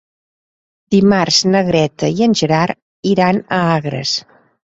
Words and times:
Dimarts 0.95 1.41
na 1.55 1.61
Greta 1.67 2.09
i 2.21 2.25
en 2.27 2.33
Gerard 2.41 3.11
iran 3.13 3.43
a 3.59 3.63
Agres. 3.77 4.15